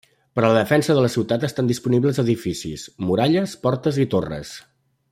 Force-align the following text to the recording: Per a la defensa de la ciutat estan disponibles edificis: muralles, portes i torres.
Per 0.37 0.41
a 0.45 0.47
la 0.53 0.55
defensa 0.55 0.95
de 0.99 1.03
la 1.05 1.11
ciutat 1.15 1.45
estan 1.49 1.69
disponibles 1.73 2.21
edificis: 2.25 2.89
muralles, 3.11 3.57
portes 3.69 4.05
i 4.07 4.13
torres. 4.17 4.59